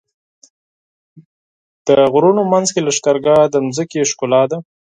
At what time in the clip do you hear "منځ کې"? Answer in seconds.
2.53-2.81